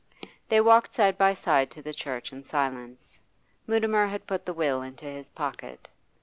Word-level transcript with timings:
They 0.49 0.59
walked 0.59 0.95
side 0.95 1.15
by 1.15 1.35
side 1.35 1.69
to 1.69 1.81
the 1.83 1.93
church 1.93 2.33
in 2.33 2.41
silence: 2.43 3.19
Mutimer 3.67 4.07
had 4.07 4.25
put 4.25 4.47
the 4.47 4.53
will 4.55 4.81
into 4.81 5.05
his 5.05 5.29
pocket. 5.29 5.87